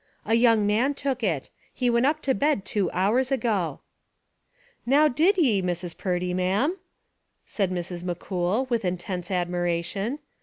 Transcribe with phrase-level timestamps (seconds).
[0.25, 1.51] "A young man took it.
[1.71, 3.81] He went up to bed two hours ago."
[4.83, 5.95] "Now, did ye, Mrs.
[5.95, 6.75] Purdy, ma'am?"
[7.45, 8.03] said Mrs.
[8.03, 10.17] McCool, with intense admiration.